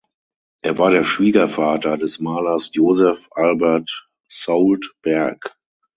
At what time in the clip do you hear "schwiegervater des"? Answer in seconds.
1.03-2.19